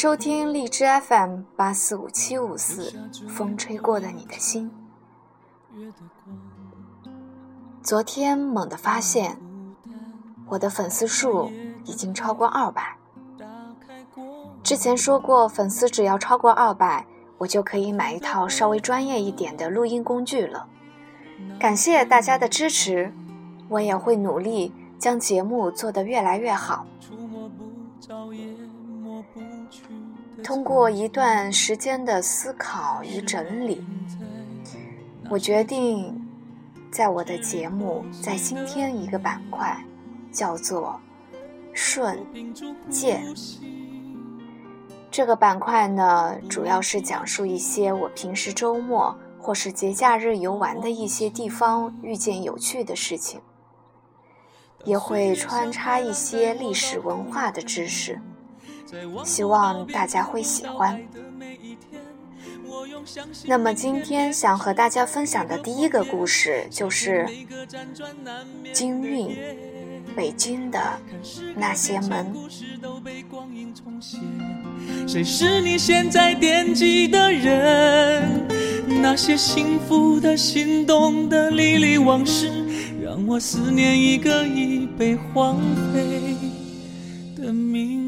[0.00, 2.94] 收听荔枝 FM 八四五七五四，
[3.28, 4.70] 风吹过的你的心。
[7.82, 9.36] 昨天猛地发现，
[10.46, 11.50] 我的粉丝数
[11.84, 12.96] 已经超过二百。
[14.62, 17.04] 之前说过，粉丝只要超过二百，
[17.36, 20.68] 我就可以买一套稍微专业一点的录音工具了。
[21.58, 23.12] 感谢大家的支持，
[23.68, 26.86] 我也会努力将节目做得越来越好。
[30.42, 33.84] 通过一段时间的思考与整理，
[35.28, 36.24] 我决定
[36.90, 39.84] 在我的节目再新添一个板块，
[40.30, 41.00] 叫做
[41.74, 42.18] “顺
[42.88, 43.22] 见”。
[45.10, 53.40] 这个板块呢，主要是讲述一些我平时周末或是节假日游玩的一些地方遇见有趣的事情，
[54.84, 58.20] 也会穿插一些历史文化的知识。
[59.24, 61.00] 希望大家会喜欢。
[63.46, 67.26] 那么今天想和大家分享的第一个故事就是
[68.72, 69.36] 京韵
[70.14, 70.80] 北京的
[71.56, 72.34] 那些门。
[75.06, 78.46] 谁是你现在惦记的人？
[79.02, 82.50] 那些幸福的、心动的、历历往事，
[83.02, 85.60] 让我思念一个已被荒
[85.92, 86.34] 废
[87.36, 88.07] 的名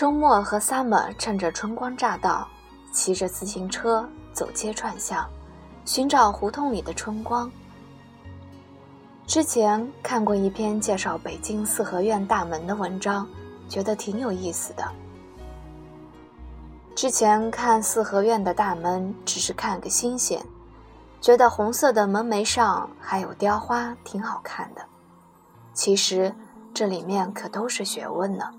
[0.00, 2.48] 周末和 Summer 趁着春光乍到，
[2.90, 5.28] 骑着自行车走街串巷，
[5.84, 7.52] 寻找胡同里的春光。
[9.26, 13.28] 之前看过一篇介绍北京四合院大门的文章，
[13.68, 14.90] 觉得挺有意思的。
[16.96, 20.42] 之前看四合院的大门只是看个新鲜，
[21.20, 24.80] 觉得红色的门楣上还有雕花挺好看的。
[25.74, 26.34] 其实
[26.72, 28.50] 这里面可都是学问呢。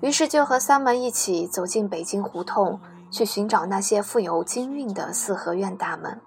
[0.00, 2.78] 于是就和三门一起走进北京胡同，
[3.10, 6.20] 去寻找那些富有京韵的四合院大门。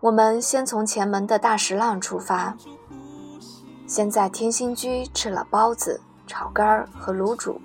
[0.00, 2.54] 我们先从前门的大石浪出发，
[3.86, 7.60] 先在天心居吃了包子、炒肝儿和卤煮，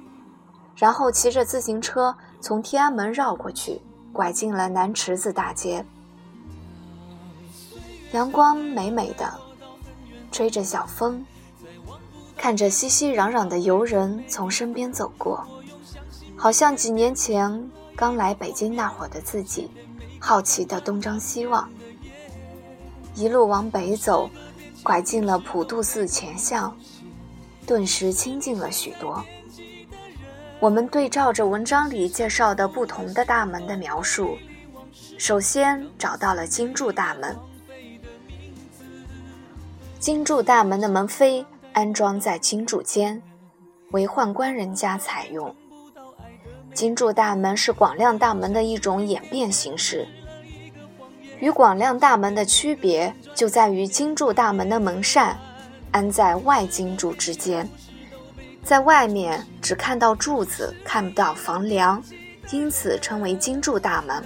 [0.76, 3.82] 然后骑着自行车从天安门绕过去，
[4.14, 5.86] 拐进了南池子大街。
[8.14, 9.32] 阳光美美的，
[10.32, 11.24] 吹着小风。
[12.42, 15.46] 看着熙熙攘攘的游人从身边走过，
[16.36, 19.70] 好像几年前刚来北京那会儿的自己，
[20.20, 21.70] 好奇的东张西望。
[23.14, 24.28] 一路往北走，
[24.82, 26.76] 拐进了普渡寺前巷，
[27.68, 29.24] 顿时清静了许多。
[30.60, 34.36] 我们对照着文章里介绍的不同的大门的描述，
[35.16, 37.38] 首先找到了金柱大门。
[40.00, 41.46] 金柱大门的门扉。
[41.74, 43.22] 安装在金柱间，
[43.92, 45.56] 为宦官人家采用。
[46.74, 50.08] 金柱大门是广亮大门的一种演变形式。
[51.40, 55.38] 与广亮大门的区别就在于金柱大门的门扇
[55.92, 57.68] 安在外金柱之间，
[58.64, 62.02] 在外面只看到柱子，看不到房梁，
[62.52, 64.24] 因此称为金柱大门。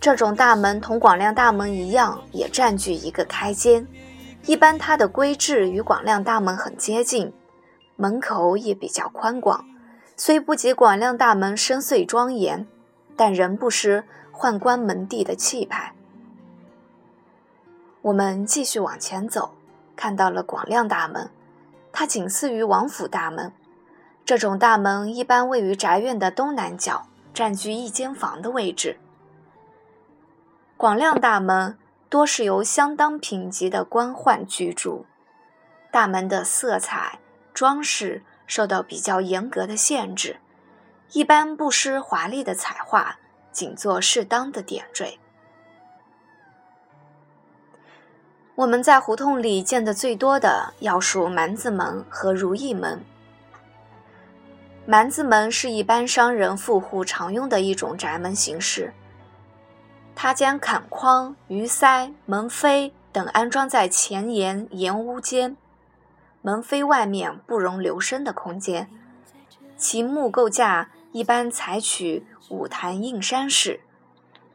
[0.00, 3.84] 这种大门同广亮大门一样，也占据一个开间。
[4.44, 7.32] 一般它的规制与广亮大门很接近，
[7.96, 9.66] 门口也比较宽广，
[10.16, 12.66] 虽不及广亮大门深邃庄严，
[13.14, 15.94] 但仍不失宦官门第的气派。
[18.00, 19.54] 我们继续往前走，
[19.94, 21.28] 看到了广亮大门，
[21.92, 23.52] 它仅次于王府大门。
[24.24, 28.98] 这种大门一般位于宅院的东南角，占据一间房的位置。
[30.76, 31.76] 广亮大门。
[32.08, 35.04] 多是由相当品级的官宦居住，
[35.90, 37.18] 大门的色彩
[37.52, 40.38] 装饰受到比较严格的限制，
[41.12, 43.18] 一般不施华丽的彩画，
[43.52, 45.18] 仅做适当的点缀。
[48.54, 53.00] 我们在胡同里见的最多的要数蛮子门和如意门。
[54.84, 58.92] 蛮子门是一般商人富户常用的一种宅门形式。
[60.20, 65.56] 它将坎框、鱼鳃、门扉等安装在前檐檐屋间，
[66.42, 68.90] 门扉外面不容留声的空间。
[69.76, 73.78] 其木构架一般采取五坛硬山式，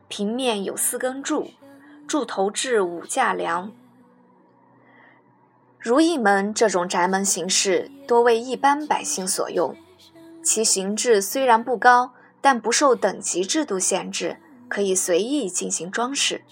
[0.10, 1.52] 平面有四根柱，
[2.06, 3.72] 柱头置五架梁。
[5.80, 9.78] 如意门这种宅门形式多为一般百姓所用，
[10.44, 12.12] 其形制虽然不高，
[12.42, 14.36] 但不受等级制度限制，
[14.68, 16.44] 可以随意进行装饰。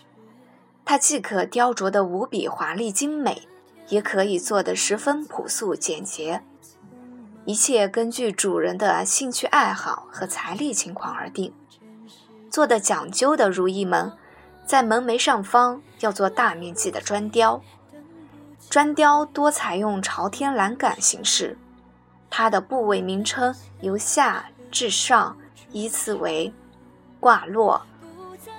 [0.84, 3.48] 它既可雕琢得无比华丽精美，
[3.90, 6.44] 也可以做得十分朴素简洁。
[7.46, 11.54] 一切根据主人的兴趣爱好和财力情况而定。
[12.50, 14.12] 做的讲究的如意门，
[14.66, 17.62] 在门楣上方要做大面积的砖雕。
[18.70, 21.58] 砖雕多采用朝天栏杆形式，
[22.30, 25.38] 它的部位名称由下至上
[25.72, 26.54] 依次为：
[27.20, 27.86] 挂落、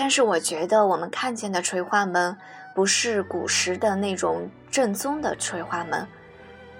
[0.00, 2.34] 但是我觉得我们看见的垂花门
[2.74, 6.08] 不是古时的那种正宗的垂花门，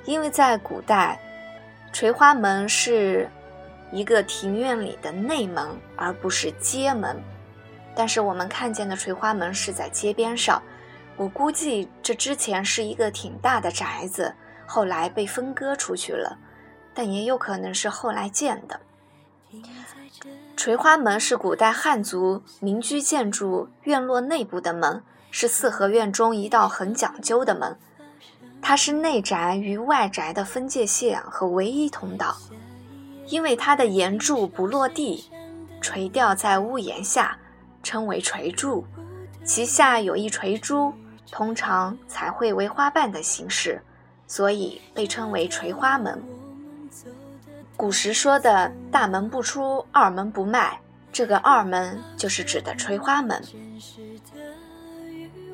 [0.06, 1.20] 因为在古代，
[1.92, 3.28] 垂花门是
[3.92, 7.22] 一个庭院里的内门，而不是街门。
[7.94, 10.62] 但是我们看见的垂花门是在街边上，
[11.18, 14.34] 我估计这之前是一个挺大的宅子，
[14.64, 16.38] 后来被分割出去了，
[16.94, 18.80] 但也有可能是后来建的。
[20.56, 27.78] 垂花门是古代汉族民居建筑院落内部的门，是四合院中一道很讲究的门，
[28.60, 32.36] 它是内宅与外宅的分界线和唯一通道，
[33.26, 35.30] 因为它的檐柱不落地，
[35.80, 37.36] 垂吊在屋檐下。
[37.82, 38.84] 称为垂柱，
[39.42, 40.92] 其下有一垂珠，
[41.32, 43.80] 通常彩绘为花瓣的形式，
[44.26, 46.22] 所以被称为垂花门。
[47.80, 50.78] 古时说的“大门不出，二门不迈”，
[51.10, 53.42] 这个二门就是指的垂花门。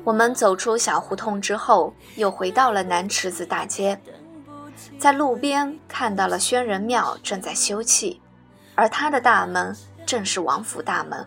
[0.03, 3.97] 我们走出小胡同之后，又回到了南池子大街，
[4.99, 8.19] 在路边看到了宣仁庙正在修葺，
[8.75, 9.73] 而它的大门
[10.05, 11.25] 正是王府大门。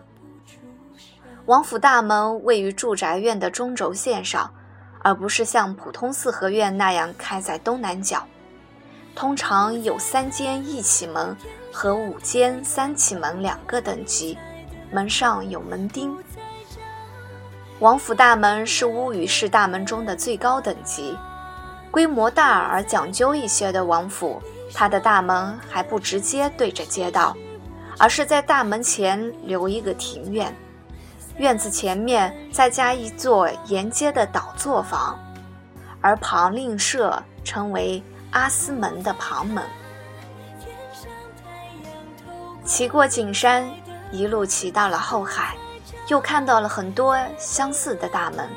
[1.47, 4.53] 王府大门位于住宅院的中轴线上，
[4.99, 8.23] 而不是像普通四合院那样开在东南角。
[9.21, 11.37] 通常有三间一起门
[11.71, 14.35] 和五间三起门两个等级，
[14.89, 16.17] 门上有门钉。
[17.77, 21.15] 王府大门是屋宇式大门中的最高等级，
[21.91, 24.41] 规模大而讲究一些的王府，
[24.73, 27.37] 它的大门还不直接对着街道，
[27.99, 30.51] 而是在大门前留一个庭院。
[31.37, 35.19] 院子前面再加一座沿街的倒座房，
[36.01, 38.01] 而旁另设称为
[38.31, 39.63] 阿斯门的旁门。
[42.63, 43.69] 骑过景山，
[44.11, 45.55] 一路骑到了后海，
[46.07, 48.47] 又看到了很多相似的大门。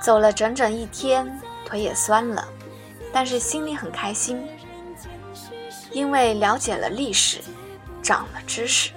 [0.00, 2.46] 走了整整一天，腿也酸了，
[3.12, 4.46] 但是心里很开心，
[5.92, 7.40] 因为了解了历史，
[8.02, 8.90] 长了知识。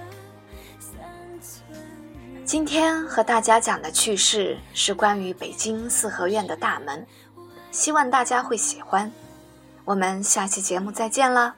[2.44, 7.06] 今天和大家讲的趣事是关于北京四合院的大门，
[7.76, 9.12] 希望大家会喜欢。
[9.84, 11.54] 我们下期节目再见了。